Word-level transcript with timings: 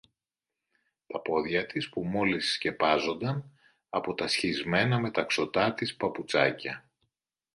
Τα 1.07 1.19
πόδια 1.21 1.65
της 1.65 1.89
που 1.89 2.05
μόλις 2.05 2.51
σκεπάζονταν 2.53 3.59
από 3.89 4.13
τα 4.13 4.27
σχισμένα 4.27 4.99
μεταξωτά 4.99 5.73
της 5.73 5.95
παπουτσάκια 5.95 6.85